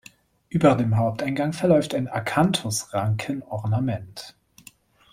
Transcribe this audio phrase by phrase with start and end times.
[0.49, 4.35] Über dem Haupteingang verläuft ein Akanthusranken-Ornament.